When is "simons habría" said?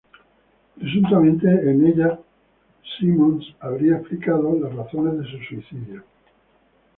2.97-3.97